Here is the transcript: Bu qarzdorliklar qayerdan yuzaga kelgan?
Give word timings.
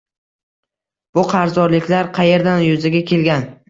Bu 1.19 1.25
qarzdorliklar 1.33 2.13
qayerdan 2.19 2.67
yuzaga 2.69 3.09
kelgan? 3.15 3.51